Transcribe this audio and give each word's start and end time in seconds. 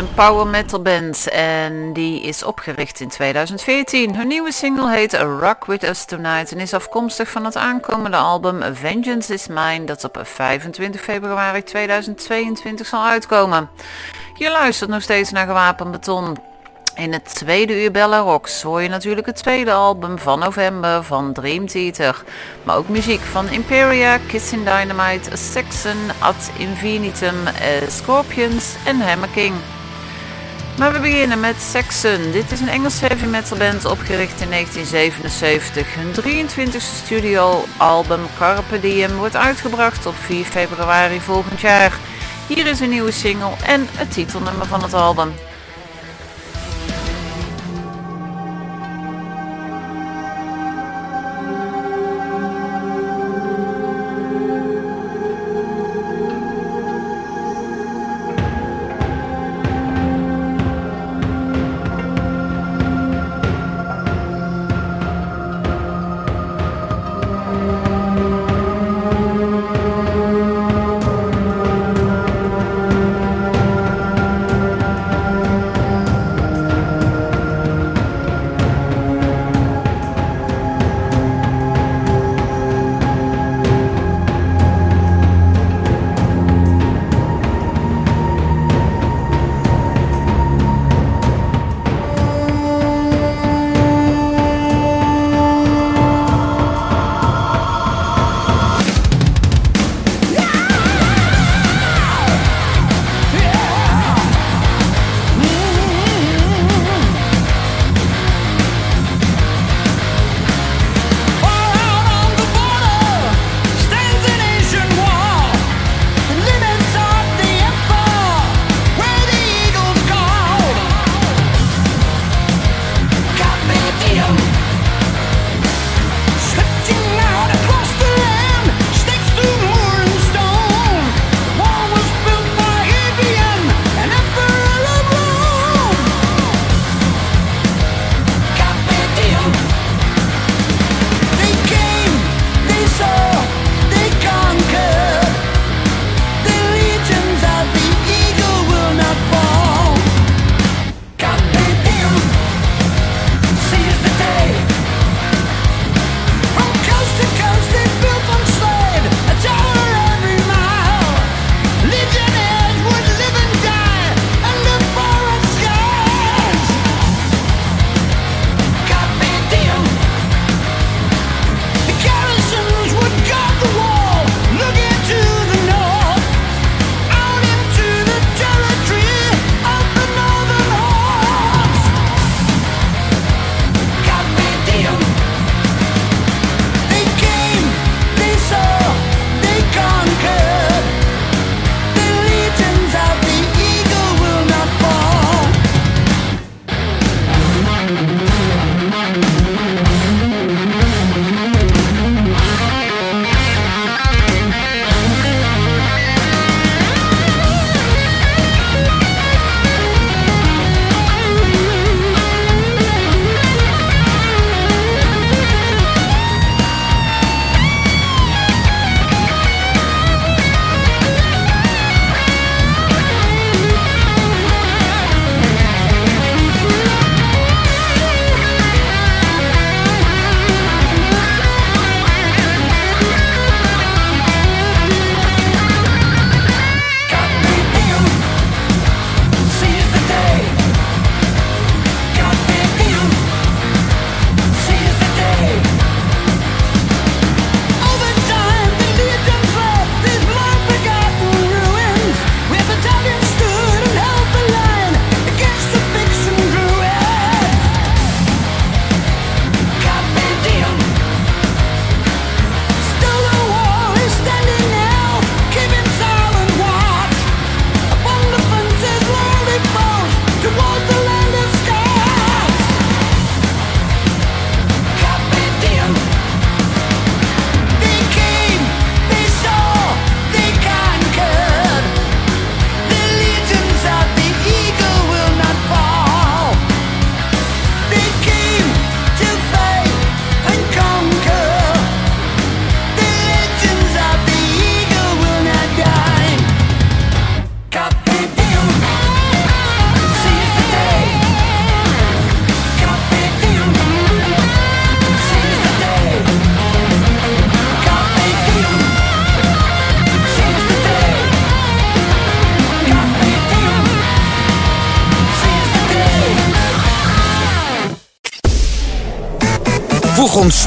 een 0.00 0.14
power 0.14 0.46
metal 0.46 0.82
band 0.82 1.28
en 1.28 1.92
die 1.92 2.20
is 2.20 2.42
opgericht 2.42 3.00
in 3.00 3.08
2014. 3.08 4.16
Hun 4.16 4.26
nieuwe 4.26 4.52
single 4.52 4.90
heet 4.90 5.14
Rock 5.14 5.64
With 5.64 5.82
Us 5.82 6.04
Tonight 6.04 6.52
en 6.52 6.58
is 6.58 6.74
afkomstig 6.74 7.30
van 7.30 7.44
het 7.44 7.56
aankomende 7.56 8.16
album 8.16 8.62
Vengeance 8.74 9.32
Is 9.32 9.46
Mine 9.46 9.84
dat 9.84 10.04
op 10.04 10.20
25 10.22 11.00
februari 11.00 11.62
2022 11.62 12.86
zal 12.86 13.04
uitkomen. 13.04 13.70
Je 14.34 14.50
luistert 14.50 14.90
nog 14.90 15.02
steeds 15.02 15.30
naar 15.30 15.46
Gewapend 15.46 15.90
Beton. 15.90 16.36
In 16.94 17.12
het 17.12 17.34
tweede 17.34 17.82
uur 17.82 17.90
Bella 17.90 18.18
Rocks 18.18 18.62
hoor 18.62 18.82
je 18.82 18.88
natuurlijk 18.88 19.26
het 19.26 19.36
tweede 19.36 19.72
album 19.72 20.18
van 20.18 20.38
november 20.38 21.04
van 21.04 21.32
Dream 21.32 21.66
Theater. 21.66 22.24
Maar 22.62 22.76
ook 22.76 22.88
muziek 22.88 23.20
van 23.20 23.48
Imperia, 23.48 24.18
Kissing 24.18 24.64
Dynamite, 24.64 25.36
Saxon, 25.36 26.10
Ad 26.18 26.50
Infinitum, 26.58 27.46
eh, 27.46 27.88
Scorpions 27.88 28.74
en 28.84 29.00
Hammer 29.00 29.28
King. 29.28 29.54
Maar 30.80 30.92
we 30.92 31.00
beginnen 31.00 31.40
met 31.40 31.60
Saxon. 31.60 32.30
Dit 32.32 32.52
is 32.52 32.60
een 32.60 32.68
Engelse 32.68 33.06
heavy 33.06 33.24
metal 33.24 33.56
band 33.56 33.84
opgericht 33.84 34.40
in 34.40 34.50
1977. 34.50 35.94
Hun 35.94 36.12
23e 36.12 36.76
studioalbum 36.76 38.20
Carpe 38.38 38.80
Diem 38.80 39.16
wordt 39.16 39.36
uitgebracht 39.36 40.06
op 40.06 40.14
4 40.14 40.44
februari 40.44 41.20
volgend 41.20 41.60
jaar. 41.60 41.98
Hier 42.46 42.66
is 42.66 42.80
een 42.80 42.88
nieuwe 42.88 43.10
single 43.10 43.52
en 43.66 43.88
het 43.92 44.12
titelnummer 44.12 44.66
van 44.66 44.82
het 44.82 44.94
album. 44.94 45.32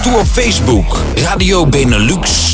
Toe 0.03 0.19
op 0.19 0.27
Facebook. 0.27 1.01
Radio 1.15 1.67
Benelux 1.67 2.52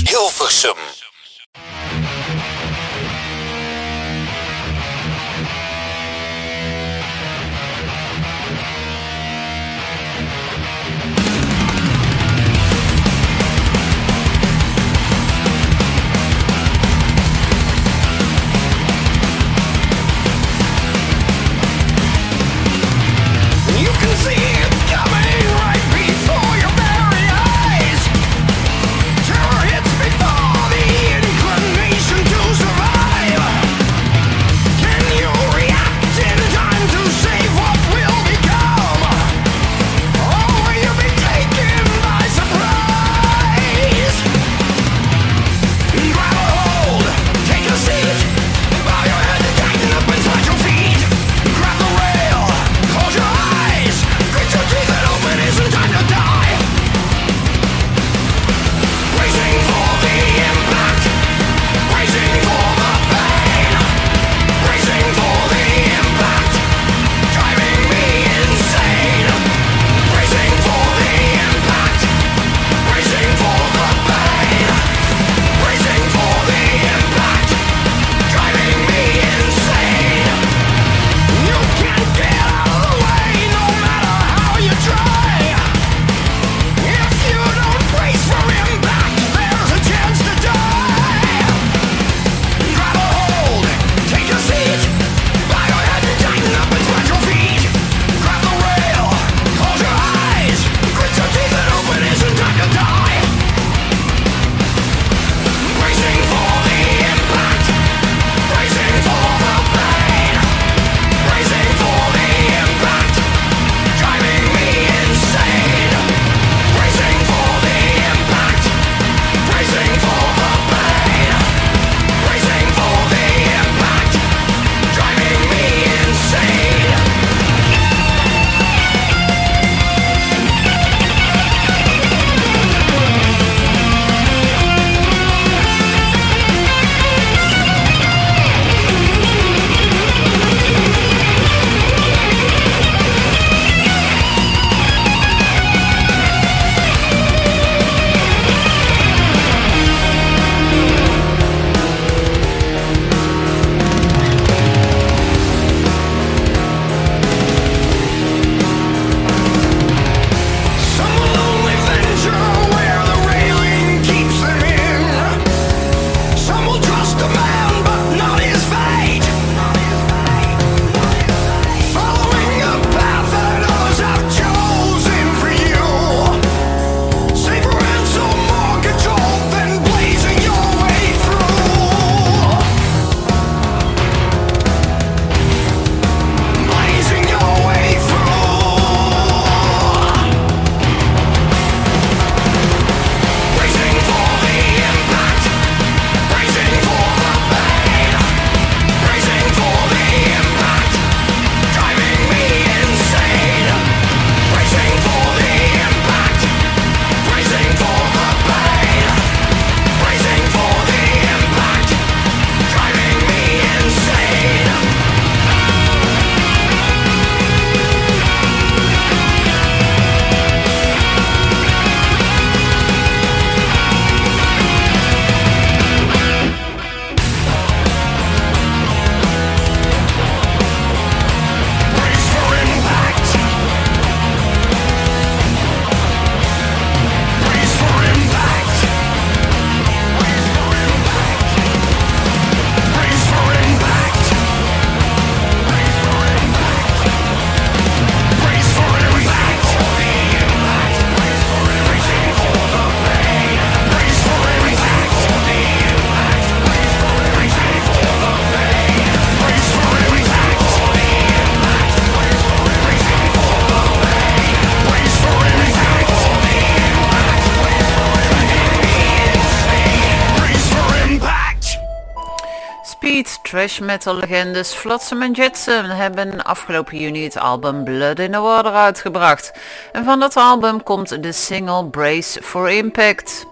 Trash 273.10 273.80
metal 273.80 274.16
legendes 274.16 274.74
Flotsam 274.74 275.22
en 275.22 275.32
Jetsam 275.32 275.86
hebben 275.86 276.44
afgelopen 276.44 276.98
juni 276.98 277.24
het 277.24 277.38
album 277.38 277.84
Blood 277.84 278.20
in 278.20 278.32
the 278.32 278.40
Water 278.40 278.72
uitgebracht. 278.72 279.52
En 279.92 280.04
van 280.04 280.20
dat 280.20 280.36
album 280.36 280.84
komt 280.84 281.24
de 281.24 281.32
single 281.32 281.86
Brace 281.86 282.42
for 282.42 282.70
Impact. 282.70 283.46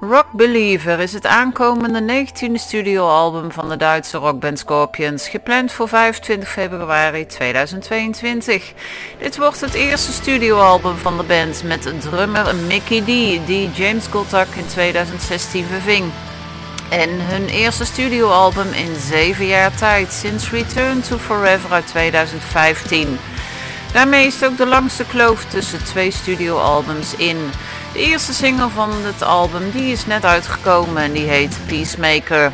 Rock 0.00 0.26
Believer 0.32 1.00
is 1.00 1.12
het 1.12 1.26
aankomende 1.26 2.26
19e 2.26 2.52
studioalbum 2.54 3.52
van 3.52 3.68
de 3.68 3.76
Duitse 3.76 4.18
rockband 4.18 4.58
Scorpions, 4.58 5.28
gepland 5.28 5.72
voor 5.72 5.88
25 5.88 6.48
februari 6.48 7.26
2022. 7.26 8.72
Dit 9.18 9.36
wordt 9.36 9.60
het 9.60 9.74
eerste 9.74 10.12
studioalbum 10.12 10.96
van 10.96 11.16
de 11.16 11.24
band 11.24 11.62
met 11.62 12.00
drummer 12.00 12.54
Mickey 12.54 13.00
D, 13.00 13.06
die 13.46 13.70
James 13.70 14.06
Goltak 14.06 14.48
in 14.48 14.66
2016 14.66 15.64
verving. 15.64 16.12
En 16.88 17.10
hun 17.10 17.48
eerste 17.48 17.84
studioalbum 17.84 18.72
in 18.72 18.96
7 19.00 19.46
jaar 19.46 19.74
tijd, 19.74 20.12
sinds 20.12 20.50
Return 20.50 21.00
to 21.00 21.18
Forever 21.18 21.72
uit 21.72 21.86
2015. 21.86 23.18
Daarmee 23.92 24.26
is 24.26 24.34
het 24.34 24.50
ook 24.50 24.56
de 24.56 24.66
langste 24.66 25.04
kloof 25.04 25.44
tussen 25.44 25.84
twee 25.84 26.10
studioalbums 26.10 27.16
in. 27.16 27.50
De 27.92 27.98
eerste 27.98 28.32
single 28.32 28.68
van 28.68 28.90
het 29.04 29.22
album 29.22 29.70
die 29.70 29.92
is 29.92 30.06
net 30.06 30.24
uitgekomen 30.24 31.02
en 31.02 31.12
die 31.12 31.28
heet 31.28 31.58
Peacemaker. 31.66 32.52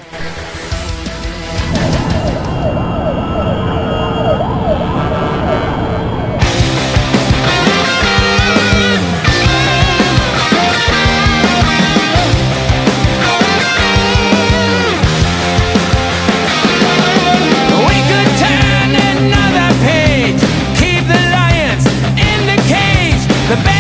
The 23.51 23.80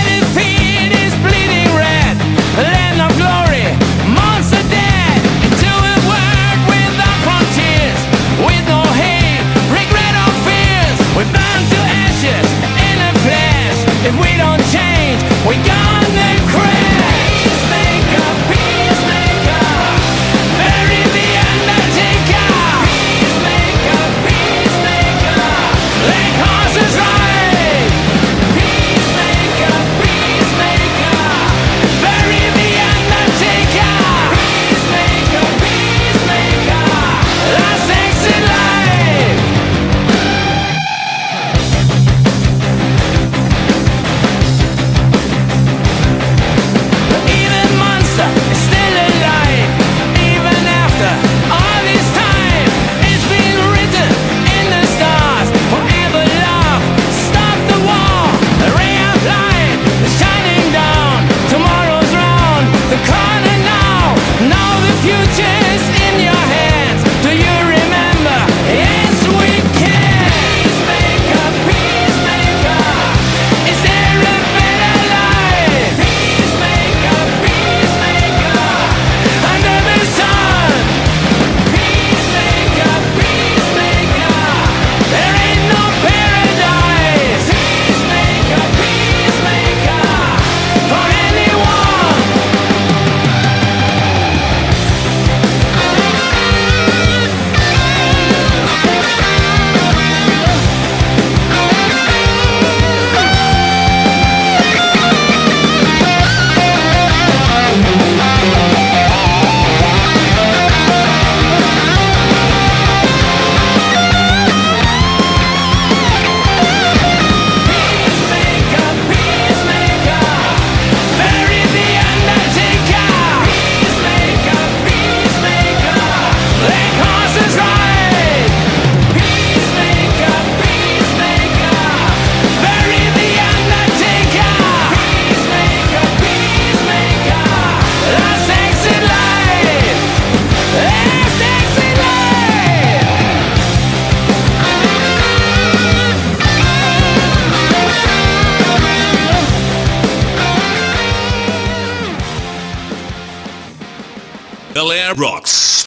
Bel 155.10 155.16
Air 155.16 155.16
Rocks. 155.16 155.79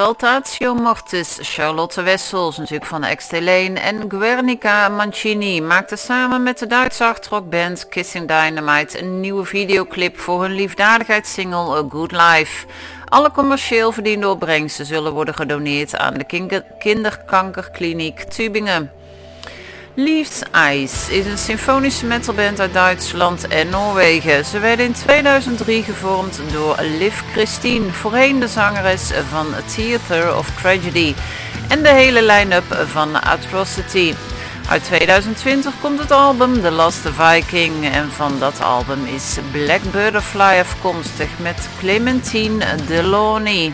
Saltatio 0.00 0.74
Mortis, 0.74 1.38
Charlotte 1.42 2.02
Wessels, 2.02 2.56
natuurlijk 2.56 2.86
van 2.86 3.16
XT 3.16 3.32
en 3.32 4.04
Guernica 4.08 4.88
Mancini 4.88 5.60
maakten 5.60 5.98
samen 5.98 6.42
met 6.42 6.58
de 6.58 6.66
Duitse 6.66 7.04
hardrockband 7.04 7.88
Kissing 7.88 8.28
Dynamite 8.28 9.00
een 9.00 9.20
nieuwe 9.20 9.44
videoclip 9.44 10.18
voor 10.18 10.42
hun 10.42 10.52
liefdadigheidssingle 10.52 11.76
A 11.76 11.84
Good 11.88 12.12
Life. 12.12 12.66
Alle 13.04 13.30
commercieel 13.30 13.92
verdiende 13.92 14.28
opbrengsten 14.28 14.86
zullen 14.86 15.12
worden 15.12 15.34
gedoneerd 15.34 15.96
aan 15.96 16.14
de 16.14 16.24
kinder- 16.24 16.64
kinderkankerkliniek 16.78 18.22
Tübingen. 18.22 18.99
Leaves 19.94 20.42
Ice 20.72 21.18
is 21.18 21.26
een 21.26 21.38
symfonische 21.38 22.06
metalband 22.06 22.60
uit 22.60 22.72
Duitsland 22.72 23.48
en 23.48 23.68
Noorwegen. 23.68 24.44
Ze 24.44 24.58
werden 24.58 24.86
in 24.86 24.92
2003 24.92 25.82
gevormd 25.82 26.40
door 26.52 26.76
Liv 26.98 27.20
Christine, 27.32 27.92
voorheen 27.92 28.40
de 28.40 28.48
zangeres 28.48 29.10
van 29.30 29.46
Theater 29.74 30.36
of 30.36 30.50
Tragedy 30.60 31.14
en 31.68 31.82
de 31.82 31.88
hele 31.88 32.22
line-up 32.22 32.86
van 32.86 33.22
Atrocity. 33.22 34.14
Uit 34.68 34.84
2020 34.84 35.72
komt 35.80 35.98
het 35.98 36.10
album 36.10 36.60
The 36.60 36.70
Last 36.70 37.08
Viking 37.16 37.84
en 37.92 38.10
van 38.10 38.38
dat 38.38 38.62
album 38.62 39.04
is 39.04 39.38
Black 39.52 39.82
Butterfly 39.92 40.58
afkomstig 40.58 41.28
met 41.38 41.68
Clementine 41.78 42.64
Deloney. 42.86 43.72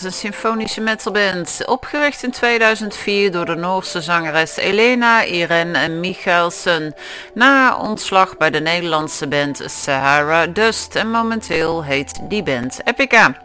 Een 0.00 0.12
symfonische 0.12 0.80
metalband, 0.80 1.62
opgericht 1.66 2.22
in 2.22 2.30
2004 2.30 3.32
door 3.32 3.44
de 3.44 3.54
Noorse 3.54 4.00
zangeres 4.00 4.56
Elena 4.56 5.24
Irene 5.24 5.88
Michaelsen, 5.88 6.94
na 7.34 7.76
ontslag 7.76 8.36
bij 8.36 8.50
de 8.50 8.60
Nederlandse 8.60 9.26
band 9.26 9.62
Sahara 9.66 10.46
Dust 10.46 10.96
en 10.96 11.10
momenteel 11.10 11.84
heet 11.84 12.20
die 12.22 12.42
band 12.42 12.80
Epica. 12.84 13.36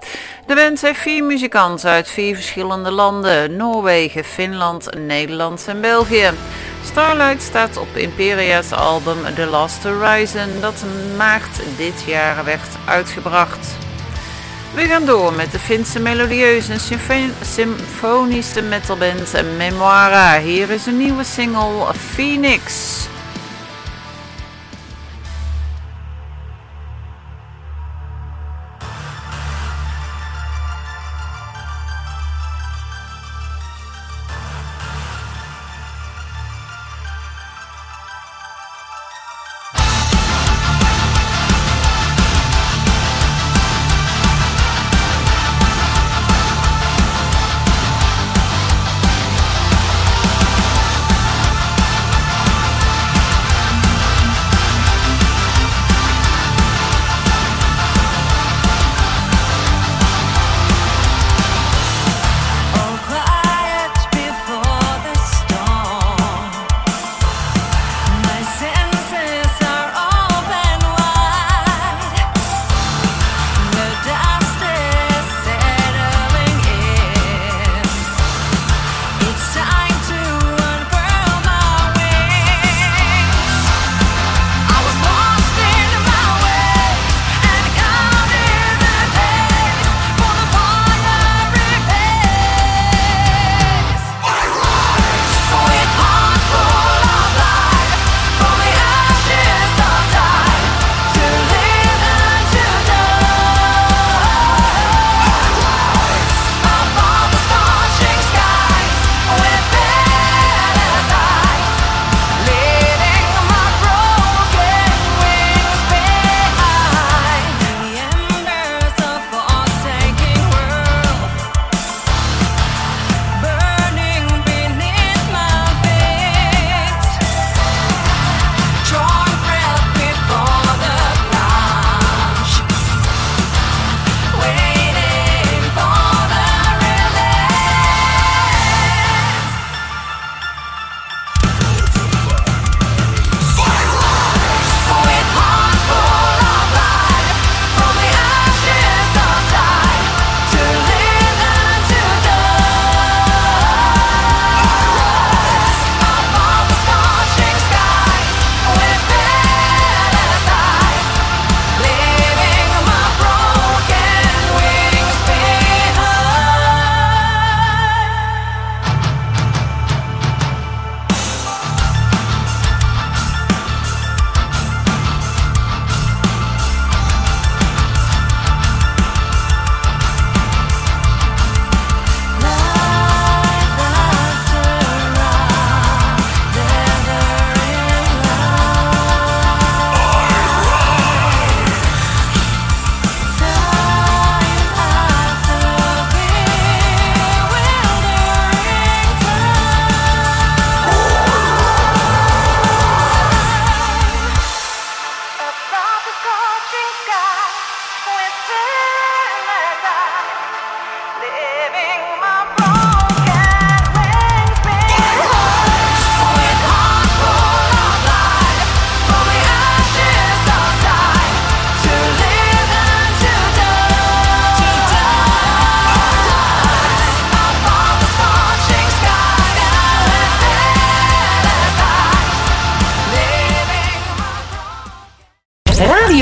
De 0.45 0.55
band 0.55 0.81
heeft 0.81 0.99
vier 0.99 1.23
muzikanten 1.23 1.89
uit 1.89 2.09
vier 2.09 2.35
verschillende 2.35 2.91
landen, 2.91 3.55
Noorwegen, 3.55 4.23
Finland, 4.23 4.93
Nederland 4.97 5.67
en 5.67 5.81
België. 5.81 6.29
Starlight 6.85 7.41
staat 7.41 7.77
op 7.77 7.95
Imperia's 7.95 8.71
album 8.71 9.17
The 9.35 9.45
Last 9.45 9.83
Horizon, 9.83 10.61
dat 10.61 10.83
maart 11.17 11.59
dit 11.77 12.03
jaar 12.05 12.43
werd 12.43 12.69
uitgebracht. 12.85 13.86
We 14.77 14.83
gaan 14.87 15.05
door 15.05 15.33
met 15.33 15.51
de 15.51 15.59
Finse 15.59 15.99
melodieuze 15.99 16.71
en 16.71 16.79
symfo- 16.79 17.33
symfonische 17.41 18.61
metalband 18.61 19.33
Memoira. 19.57 20.39
Hier 20.39 20.69
is 20.69 20.85
een 20.85 20.97
nieuwe 20.97 21.23
single 21.23 21.93
Phoenix. 22.13 22.95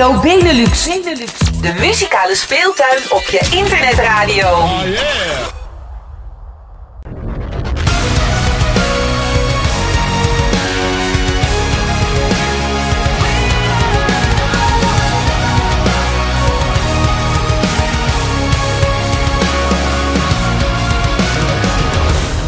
Radio 0.06 0.22
Benelux. 0.22 0.88
Benelux. 0.88 1.32
De 1.62 1.74
muzikale 1.80 2.36
speeltuin 2.36 2.98
op 3.10 3.22
je 3.22 3.40
internetradio. 3.52 4.50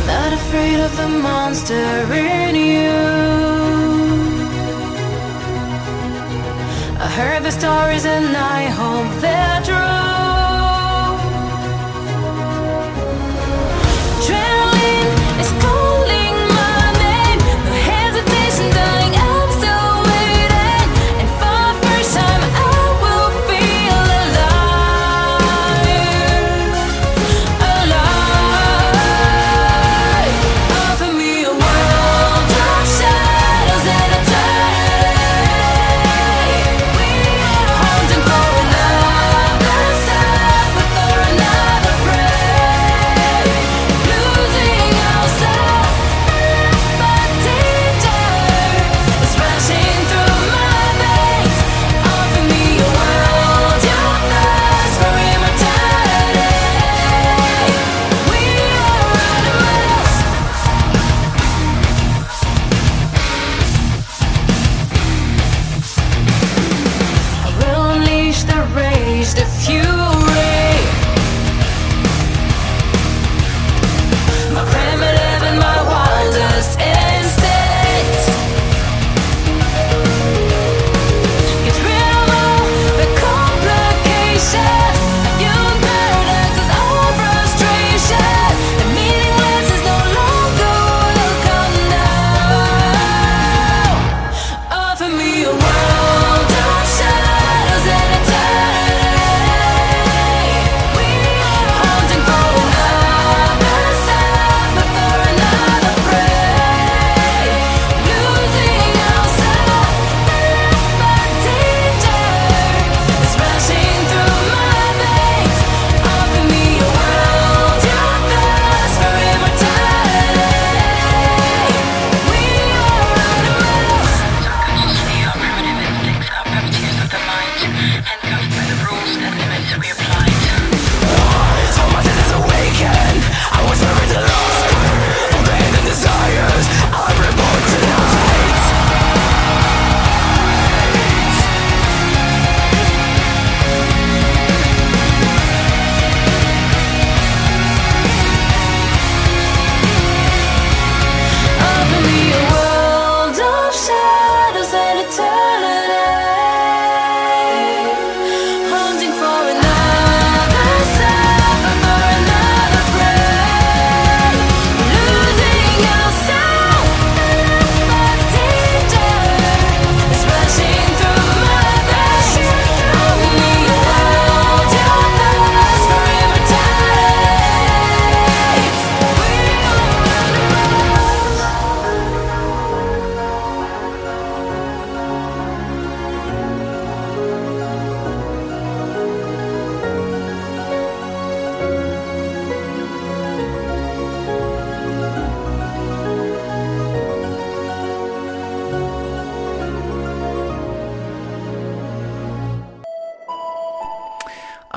Not 0.06 0.34
afraid 0.34 0.80
of 0.80 0.96
the 0.96 1.08
monster 1.08 2.14
in 2.14 2.56
you. 2.56 3.27
Heard 7.18 7.42
the 7.42 7.52
stories 7.52 8.06
and 8.06 8.38
I 8.38 8.66
hope 8.70 9.10
they're 9.22 9.57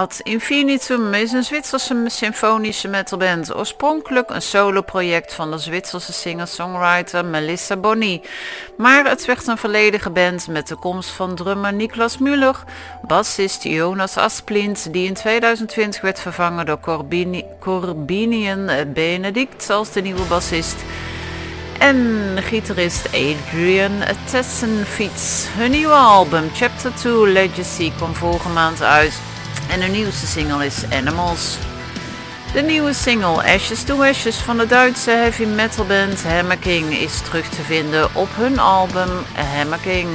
Ad 0.01 0.20
Infinitum 0.22 1.14
is 1.14 1.32
een 1.32 1.42
Zwitserse 1.42 2.05
symfonische 2.07 2.88
metalband. 2.88 3.55
Oorspronkelijk 3.55 4.30
een 4.30 4.42
soloproject 4.42 5.34
van 5.34 5.51
de 5.51 5.59
Zwitserse 5.59 6.12
singer-songwriter 6.12 7.24
Melissa 7.24 7.76
Boni. 7.76 8.22
Maar 8.76 9.05
het 9.05 9.24
werd 9.24 9.46
een 9.46 9.59
volledige 9.59 10.11
band 10.11 10.48
met 10.48 10.68
de 10.68 10.76
komst 10.76 11.11
van 11.11 11.34
drummer 11.34 11.72
Niklas 11.72 12.18
Müller, 12.18 12.57
bassist 13.03 13.62
Jonas 13.62 14.16
Asplint, 14.16 14.92
die 14.92 15.07
in 15.07 15.14
2020 15.14 16.01
werd 16.01 16.20
vervangen 16.20 16.66
door 16.66 16.80
Corbini 16.80 17.44
Corbinian 17.59 18.70
Benedict 18.92 19.70
als 19.70 19.92
de 19.92 20.01
nieuwe 20.01 20.24
bassist. 20.24 20.76
En 21.78 22.18
gitarist 22.36 23.07
Adrian 23.07 24.03
Tessenfiets. 24.30 25.46
Hun 25.57 25.70
nieuwe 25.70 25.94
album 25.94 26.51
Chapter 26.55 26.94
2 26.94 27.26
Legacy 27.26 27.92
kwam 27.96 28.14
vorige 28.14 28.48
maand 28.48 28.82
uit. 28.82 29.29
En 29.70 29.80
hun 29.80 29.90
nieuwste 29.90 30.26
single 30.26 30.66
is 30.66 30.84
Animals. 30.92 31.56
De 32.52 32.62
nieuwe 32.62 32.92
single 32.92 33.42
Ashes 33.54 33.82
to 33.82 34.02
Ashes 34.02 34.36
van 34.36 34.58
de 34.58 34.66
Duitse 34.66 35.10
heavy 35.10 35.44
metal 35.44 35.84
band 35.84 36.22
Hammer 36.22 36.58
King 36.58 36.92
is 36.92 37.20
terug 37.20 37.48
te 37.48 37.62
vinden 37.62 38.14
op 38.14 38.28
hun 38.34 38.58
album 38.58 39.08
Hammer 39.34 39.78
King. 39.78 40.08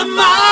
Of 0.00 0.47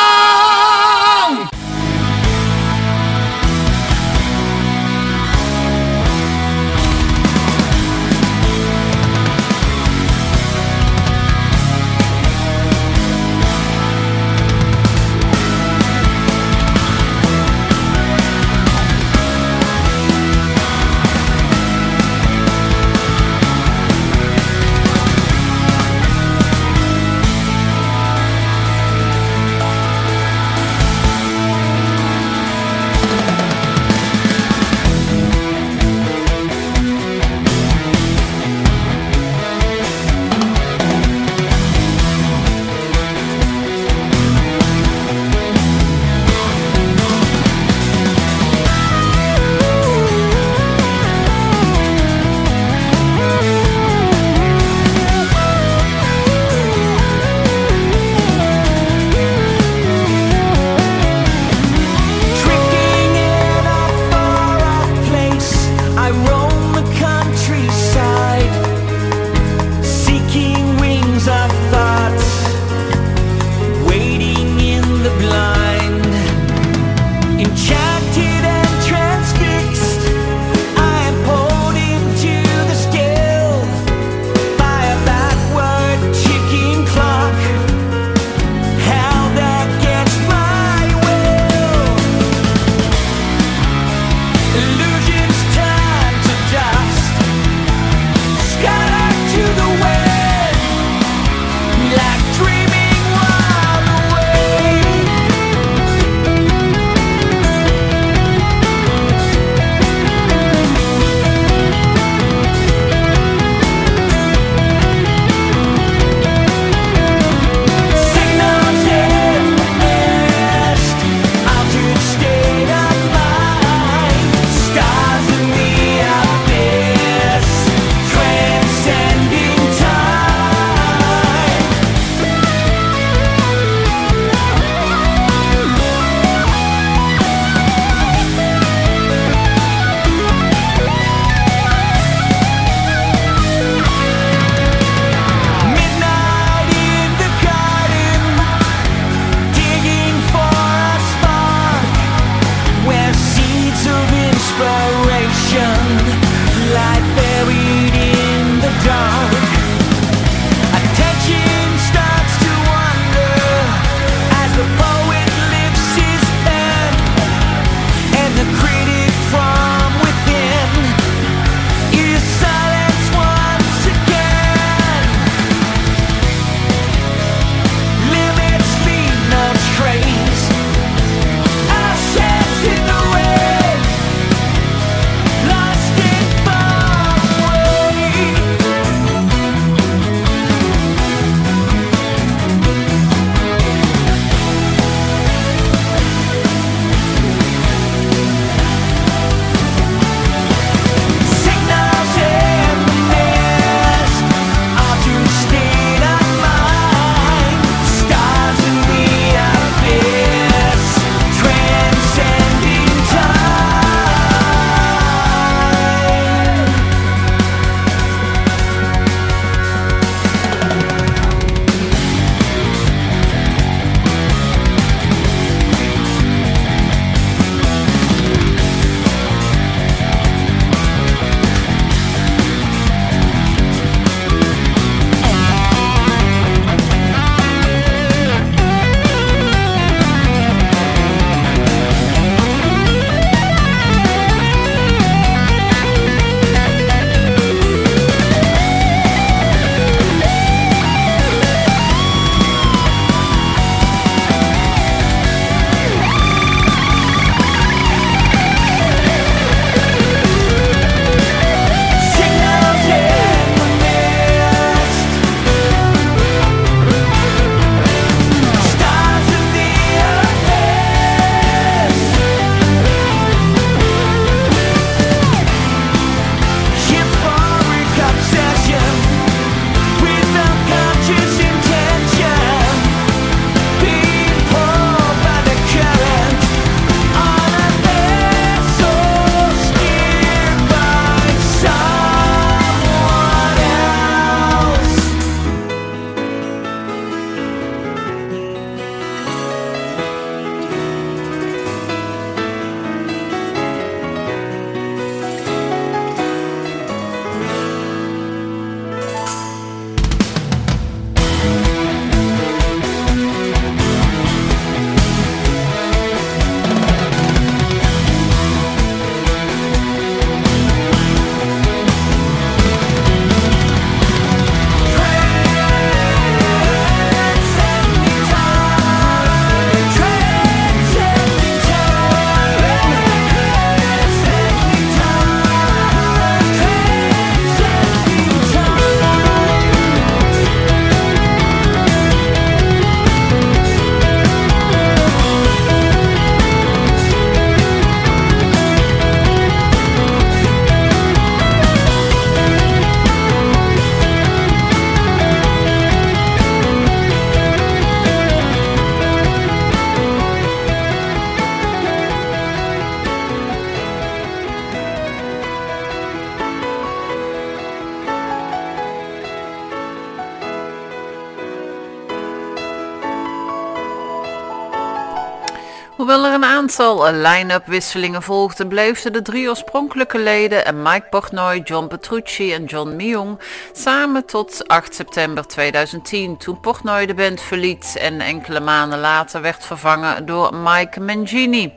aantal 376.67 377.13
line-up 377.13 377.67
wisselingen 377.67 378.23
volgden, 378.23 378.69
bleven 378.69 379.13
de 379.13 379.23
drie 379.23 379.49
oorspronkelijke 379.49 380.19
leden 380.19 380.65
en 380.65 380.83
Mike 380.83 381.07
Portnoy, 381.11 381.61
John 381.65 381.87
Petrucci 381.87 382.53
en 382.53 382.65
John 382.65 382.97
Myung 382.97 383.39
samen 383.73 384.27
tot 384.27 384.69
8 384.69 384.95
september 384.95 385.47
2010 385.47 386.37
toen 386.37 386.61
Portnoy 386.61 387.07
de 387.07 387.15
band 387.15 387.41
verliet 387.41 387.97
en 387.99 388.21
enkele 388.21 388.61
maanden 388.61 388.99
later 388.99 389.41
werd 389.41 389.65
vervangen 389.65 390.27
door 390.27 390.55
Mike 390.55 391.01
Mangini. 391.01 391.73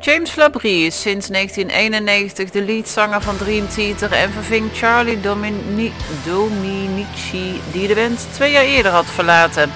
James 0.00 0.36
Labrie 0.36 0.86
is 0.86 1.00
sinds 1.00 1.28
1991 1.28 2.50
de 2.50 2.62
leadzanger 2.62 3.22
van 3.22 3.36
Dream 3.36 3.68
Theater 3.68 4.12
en 4.12 4.32
verving 4.32 4.70
Charlie 4.74 5.20
Domini- 5.20 5.92
Dominici 6.26 7.60
die 7.72 7.88
de 7.88 7.94
band 7.94 8.26
twee 8.32 8.52
jaar 8.52 8.64
eerder 8.64 8.92
had 8.92 9.06
verlaten. 9.06 9.72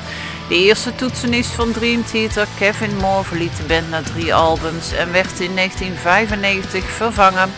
De 0.48 0.54
eerste 0.54 0.94
toetsenist 0.94 1.50
van 1.50 1.72
Dream 1.72 2.04
Theater, 2.04 2.46
Kevin 2.58 2.96
Moore, 2.96 3.24
verliet 3.24 3.56
de 3.56 3.62
band 3.62 3.90
na 3.90 4.02
drie 4.02 4.34
albums 4.34 4.92
en 4.92 5.12
werd 5.12 5.40
in 5.40 5.54
1995 5.54 6.84
vervangen 6.84 7.52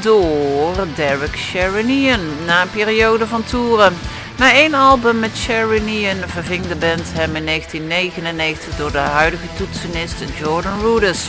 door 0.00 0.74
Derek 0.94 1.36
Sherinian 1.36 2.20
na 2.44 2.62
een 2.62 2.70
periode 2.70 3.26
van 3.26 3.44
toeren. 3.44 3.96
Na 4.36 4.52
één 4.52 4.74
album 4.74 5.18
met 5.18 5.36
Sherinian 5.36 6.16
verving 6.26 6.66
de 6.66 6.76
band 6.76 7.12
hem 7.12 7.36
in 7.36 7.46
1999 7.46 8.76
door 8.76 8.92
de 8.92 8.98
huidige 8.98 9.46
toetsenist 9.56 10.16
Jordan 10.38 10.80
Rudess. 10.80 11.28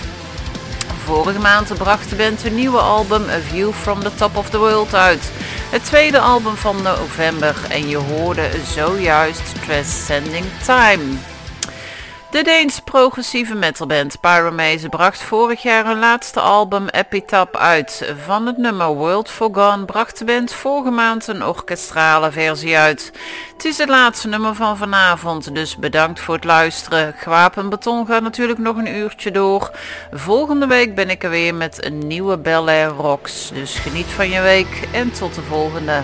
Vorige 1.04 1.40
maand 1.40 1.78
bracht 1.78 2.10
de 2.10 2.16
band 2.16 2.46
een 2.46 2.56
nieuwe 2.56 2.80
album 2.80 3.22
A 3.30 3.40
View 3.50 3.72
from 3.74 4.00
the 4.00 4.16
Top 4.16 4.38
of 4.38 4.50
the 4.50 4.58
World 4.58 4.94
uit. 4.94 5.32
Het 5.70 5.86
tweede 5.86 6.20
album 6.20 6.56
van 6.56 6.82
november 6.82 7.56
en 7.70 7.88
je 7.88 7.98
hoorde 7.98 8.50
zojuist 8.74 9.62
Transcending 9.66 10.46
Time. 10.64 11.37
De 12.38 12.44
Deens 12.44 12.80
progressieve 12.80 13.56
metalband 13.56 14.20
Pyromaze 14.20 14.90
bracht 14.90 15.22
vorig 15.22 15.62
jaar 15.62 15.86
hun 15.86 16.00
laatste 16.00 16.40
album 16.40 16.88
Epitaph 16.88 17.56
uit. 17.56 18.14
Van 18.26 18.46
het 18.46 18.58
nummer 18.58 18.88
World 18.88 19.30
Forgone 19.30 19.86
bracht 19.86 20.20
de 20.20 20.26
band 20.26 20.54
vorige 20.54 20.92
maand 20.92 21.28
een 21.28 21.44
orkestrale 21.44 22.32
versie 22.32 22.78
uit. 22.78 23.12
Het 23.54 23.66
is 23.66 23.78
het 23.78 23.90
laatste 23.90 24.28
nummer 24.28 24.56
van 24.56 24.78
vanavond, 24.78 25.56
dus 25.56 25.78
bedankt 25.78 26.20
voor 26.20 26.36
het 26.36 26.44
luisteren. 26.44 27.14
Gewapen 27.18 27.70
Beton 27.70 28.06
gaat 28.06 28.24
natuurlijk 28.24 28.60
nog 28.60 28.78
een 28.78 28.96
uurtje 28.96 29.32
door. 29.32 29.72
Volgende 30.12 30.68
week 30.68 30.96
ben 30.96 31.10
ik 31.10 31.24
er 31.24 31.30
weer 31.30 31.56
met 31.56 31.86
een 31.86 32.08
nieuwe 32.08 32.38
Bel 32.38 32.68
Air 32.68 32.90
Rocks. 32.90 33.52
Dus 33.54 33.76
geniet 33.76 34.08
van 34.08 34.30
je 34.30 34.42
week 34.42 34.88
en 34.92 35.12
tot 35.12 35.36
de 35.36 35.42
volgende. 35.42 36.04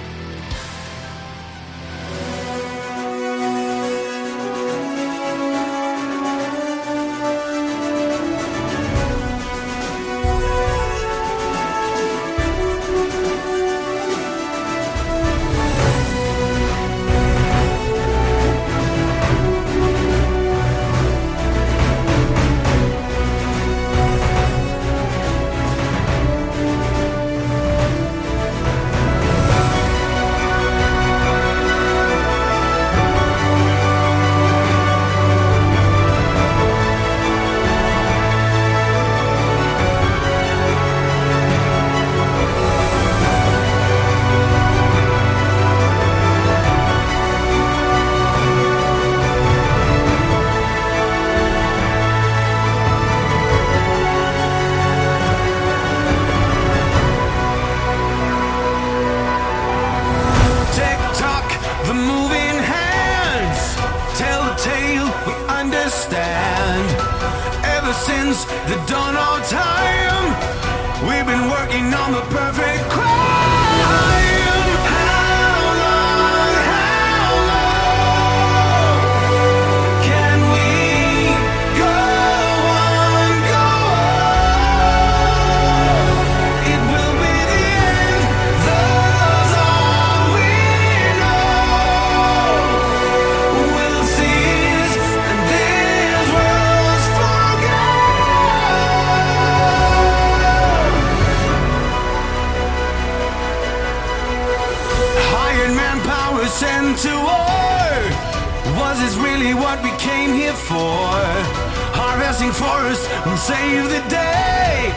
Save 113.47 113.89
the 113.89 114.01
day. 114.07 114.93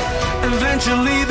Eventually 0.55 1.26